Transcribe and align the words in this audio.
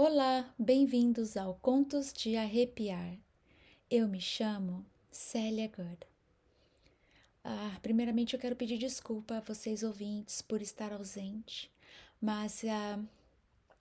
Olá, 0.00 0.54
bem-vindos 0.56 1.36
ao 1.36 1.56
Contos 1.56 2.12
de 2.12 2.36
Arrepiar. 2.36 3.18
Eu 3.90 4.06
me 4.06 4.20
chamo 4.20 4.86
Célia 5.10 5.66
Good. 5.66 6.06
Ah, 7.42 7.76
primeiramente, 7.82 8.32
eu 8.32 8.38
quero 8.38 8.54
pedir 8.54 8.78
desculpa 8.78 9.38
a 9.38 9.40
vocês 9.40 9.82
ouvintes 9.82 10.40
por 10.40 10.62
estar 10.62 10.92
ausente, 10.92 11.68
mas 12.20 12.62
ah, 12.64 13.04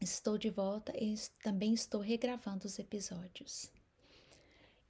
estou 0.00 0.36
de 0.36 0.50
volta 0.50 0.92
e 1.00 1.14
também 1.44 1.72
estou 1.74 2.00
regravando 2.00 2.66
os 2.66 2.80
episódios. 2.80 3.70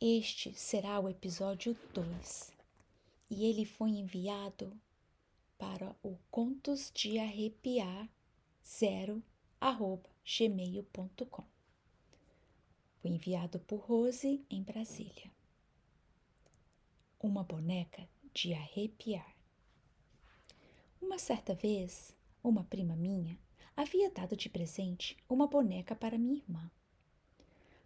Este 0.01 0.55
será 0.55 0.99
o 1.01 1.07
episódio 1.07 1.77
2 1.93 2.51
e 3.29 3.45
ele 3.45 3.67
foi 3.67 3.91
enviado 3.91 4.73
para 5.59 5.95
o 6.03 6.17
Contos 6.31 6.91
de 6.95 7.19
Arrepiar 7.19 8.09
0 8.65 9.23
arroba 9.23 9.40
gmail.com. 10.25 11.45
Foi 13.03 13.11
enviado 13.11 13.59
por 13.61 13.81
Rose 13.81 14.45
em 14.49 14.63
Brasília. 14.63 15.31
Uma 17.23 17.45
boneca 17.45 18.09
de 18.33 18.55
arrepiar. 18.55 19.35
Uma 21.01 21.19
certa 21.19 21.55
vez, 21.55 22.17
uma 22.43 22.65
prima 22.65 22.97
minha 22.97 23.39
havia 23.77 24.11
dado 24.11 24.37
de 24.37 24.49
presente 24.49 25.17
uma 25.29 25.47
boneca 25.47 25.95
para 25.95 26.19
minha 26.19 26.37
irmã. 26.39 26.71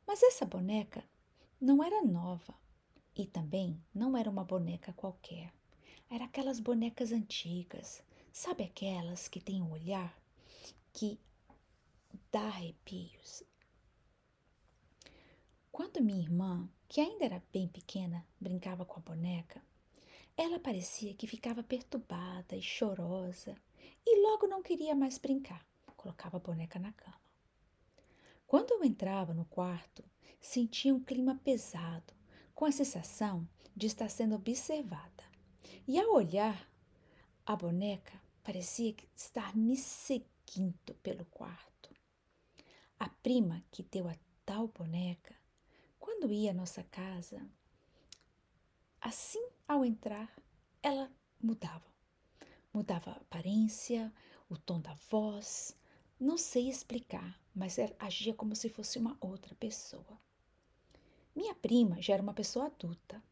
Mas 0.06 0.22
essa 0.22 0.44
boneca 0.44 1.02
não 1.60 1.82
era 1.82 2.04
nova 2.04 2.54
e 3.16 3.26
também 3.26 3.80
não 3.92 4.16
era 4.16 4.30
uma 4.30 4.44
boneca 4.44 4.92
qualquer. 4.92 5.52
Era 6.10 6.26
aquelas 6.26 6.60
bonecas 6.60 7.10
antigas, 7.10 8.02
sabe 8.32 8.62
aquelas 8.62 9.26
que 9.26 9.40
têm 9.40 9.62
um 9.62 9.72
olhar 9.72 10.16
que 10.92 11.18
dá 12.34 12.46
arrepios. 12.46 13.44
Quando 15.70 16.02
minha 16.02 16.20
irmã, 16.20 16.68
que 16.88 17.00
ainda 17.00 17.24
era 17.26 17.42
bem 17.52 17.68
pequena, 17.68 18.26
brincava 18.40 18.84
com 18.84 18.98
a 18.98 19.02
boneca, 19.02 19.62
ela 20.36 20.58
parecia 20.58 21.14
que 21.14 21.28
ficava 21.28 21.62
perturbada 21.62 22.56
e 22.56 22.60
chorosa 22.60 23.54
e 24.04 24.20
logo 24.20 24.48
não 24.48 24.64
queria 24.64 24.96
mais 24.96 25.16
brincar. 25.16 25.64
Colocava 25.96 26.38
a 26.38 26.40
boneca 26.40 26.76
na 26.76 26.92
cama. 26.92 27.20
Quando 28.48 28.72
eu 28.72 28.82
entrava 28.82 29.32
no 29.32 29.44
quarto, 29.44 30.02
sentia 30.40 30.92
um 30.92 31.04
clima 31.04 31.40
pesado, 31.44 32.12
com 32.52 32.64
a 32.64 32.72
sensação 32.72 33.48
de 33.76 33.86
estar 33.86 34.08
sendo 34.08 34.34
observada. 34.34 35.22
E 35.86 36.00
ao 36.00 36.12
olhar, 36.12 36.68
a 37.46 37.54
boneca 37.54 38.20
parecia 38.42 38.92
estar 39.14 39.56
me 39.56 39.76
seguindo 39.76 40.94
pelo 41.00 41.24
quarto. 41.26 41.93
A 43.04 43.08
prima 43.22 43.62
que 43.70 43.82
deu 43.82 44.08
a 44.08 44.16
tal 44.46 44.66
boneca, 44.66 45.36
quando 46.00 46.32
ia 46.32 46.52
à 46.52 46.54
nossa 46.54 46.82
casa, 46.84 47.46
assim 48.98 49.46
ao 49.68 49.84
entrar, 49.84 50.34
ela 50.82 51.12
mudava. 51.38 51.84
Mudava 52.72 53.10
a 53.10 53.16
aparência, 53.16 54.10
o 54.48 54.56
tom 54.56 54.80
da 54.80 54.94
voz, 55.10 55.76
não 56.18 56.38
sei 56.38 56.70
explicar, 56.70 57.38
mas 57.54 57.76
agia 57.98 58.32
como 58.32 58.56
se 58.56 58.70
fosse 58.70 58.98
uma 58.98 59.18
outra 59.20 59.54
pessoa. 59.56 60.18
Minha 61.36 61.54
prima 61.54 62.00
já 62.00 62.14
era 62.14 62.22
uma 62.22 62.32
pessoa 62.32 62.68
adulta 62.68 63.22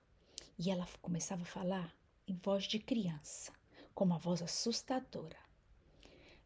e 0.58 0.70
ela 0.70 0.86
começava 1.00 1.44
a 1.44 1.46
falar 1.46 1.96
em 2.26 2.34
voz 2.34 2.64
de 2.64 2.78
criança, 2.78 3.54
com 3.94 4.04
uma 4.04 4.18
voz 4.18 4.42
assustadora. 4.42 5.40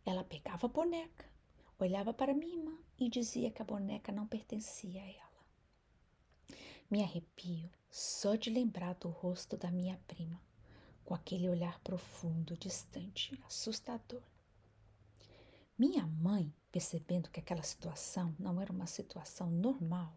Ela 0.04 0.22
pegava 0.22 0.66
a 0.66 0.70
boneca, 0.70 1.25
olhava 1.78 2.12
para 2.12 2.34
minha 2.34 2.56
irmã 2.56 2.78
e 2.98 3.08
dizia 3.08 3.50
que 3.50 3.60
a 3.60 3.64
boneca 3.64 4.10
não 4.10 4.26
pertencia 4.26 5.02
a 5.02 5.06
ela. 5.06 5.26
Me 6.90 7.02
arrepio 7.02 7.70
só 7.90 8.34
de 8.34 8.50
lembrar 8.50 8.94
do 8.94 9.08
rosto 9.08 9.56
da 9.56 9.70
minha 9.70 9.98
prima, 10.06 10.40
com 11.04 11.14
aquele 11.14 11.48
olhar 11.48 11.78
profundo, 11.80 12.56
distante, 12.56 13.38
assustador. 13.46 14.22
Minha 15.78 16.06
mãe, 16.06 16.52
percebendo 16.72 17.30
que 17.30 17.40
aquela 17.40 17.62
situação 17.62 18.34
não 18.38 18.60
era 18.60 18.72
uma 18.72 18.86
situação 18.86 19.50
normal, 19.50 20.16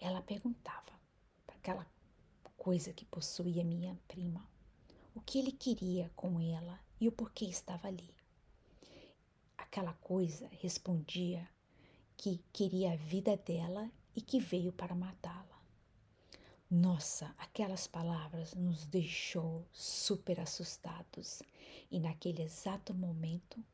ela 0.00 0.22
perguntava 0.22 0.92
para 1.46 1.56
aquela 1.56 1.86
coisa 2.56 2.92
que 2.92 3.04
possuía 3.04 3.64
minha 3.64 3.98
prima 4.08 4.48
o 5.14 5.20
que 5.20 5.38
ele 5.38 5.52
queria 5.52 6.10
com 6.16 6.40
ela 6.40 6.80
e 7.00 7.06
o 7.06 7.12
porquê 7.12 7.44
estava 7.44 7.88
ali. 7.88 8.14
Aquela 9.72 9.94
coisa 9.94 10.50
respondia 10.60 11.48
que 12.18 12.44
queria 12.52 12.92
a 12.92 12.96
vida 12.96 13.38
dela 13.38 13.90
e 14.14 14.20
que 14.20 14.38
veio 14.38 14.70
para 14.70 14.94
matá-la. 14.94 15.62
Nossa, 16.70 17.34
aquelas 17.38 17.86
palavras 17.86 18.52
nos 18.52 18.84
deixou 18.84 19.66
super 19.72 20.38
assustados 20.40 21.42
e 21.90 21.98
naquele 21.98 22.42
exato 22.42 22.92
momento, 22.92 23.64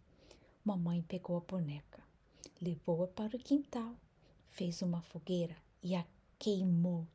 mamãe 0.64 1.02
pegou 1.02 1.36
a 1.36 1.40
boneca, 1.40 2.00
levou-a 2.62 3.08
para 3.08 3.36
o 3.36 3.40
quintal, 3.40 3.96
fez 4.50 4.82
uma 4.82 5.02
fogueira 5.02 5.56
e 5.82 5.96
a 5.96 6.06
queimou 6.38 7.08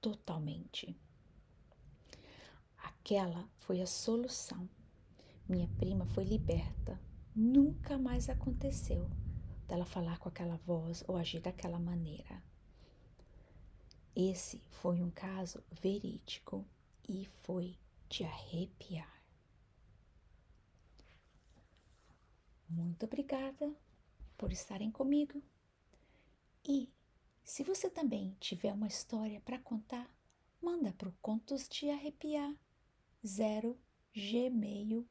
totalmente. 0.00 0.92
Aquela 2.78 3.48
foi 3.60 3.80
a 3.80 3.86
solução. 3.86 4.68
Minha 5.48 5.68
prima 5.78 6.04
foi 6.06 6.24
liberta 6.24 7.00
Nunca 7.34 7.96
mais 7.96 8.28
aconteceu 8.28 9.08
dela 9.66 9.86
falar 9.86 10.18
com 10.18 10.28
aquela 10.28 10.56
voz 10.58 11.02
ou 11.08 11.16
agir 11.16 11.40
daquela 11.40 11.78
maneira. 11.78 12.42
Esse 14.14 14.58
foi 14.70 15.00
um 15.00 15.10
caso 15.10 15.64
verídico 15.70 16.66
e 17.08 17.24
foi 17.42 17.78
de 18.10 18.24
arrepiar. 18.24 19.22
Muito 22.68 23.06
obrigada 23.06 23.74
por 24.36 24.52
estarem 24.52 24.90
comigo. 24.90 25.42
E 26.62 26.92
se 27.42 27.64
você 27.64 27.88
também 27.88 28.36
tiver 28.40 28.74
uma 28.74 28.88
história 28.88 29.40
para 29.40 29.58
contar, 29.58 30.14
manda 30.60 30.92
para 30.92 31.08
o 31.08 31.14
Contos 31.22 31.66
de 31.66 31.88
Arrepiar 31.88 32.54
0 33.26 33.78
gmail.com 34.14 35.02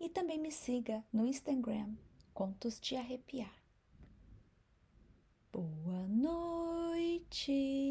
e 0.00 0.08
também 0.08 0.38
me 0.38 0.50
siga 0.50 1.04
no 1.12 1.26
Instagram, 1.26 1.94
Contos 2.34 2.78
de 2.80 2.96
Arrepiar. 2.96 3.54
Boa 5.52 6.06
noite! 6.08 7.85